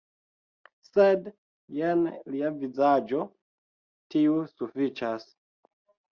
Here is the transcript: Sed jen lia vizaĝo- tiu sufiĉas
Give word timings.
Sed 0.85 1.27
jen 1.79 2.01
lia 2.37 2.49
vizaĝo- 2.63 3.21
tiu 4.17 4.41
sufiĉas 4.57 5.31